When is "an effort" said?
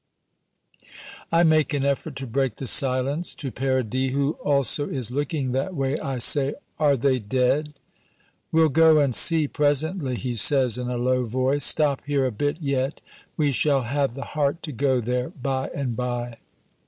1.75-2.15